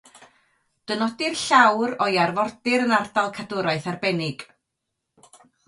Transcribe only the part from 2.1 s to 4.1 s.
arfordir yn Ardal Cadwraeth